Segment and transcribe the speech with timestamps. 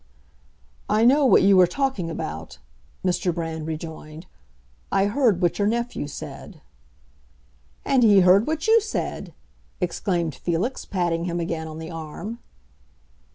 [0.89, 2.57] "I know what you are talking about,"
[3.05, 3.31] Mr.
[3.31, 4.25] Brand rejoined.
[4.91, 6.59] "I heard what your nephew said."
[7.85, 9.31] "And he heard what you said!"
[9.79, 12.39] exclaimed Felix, patting him again on the arm.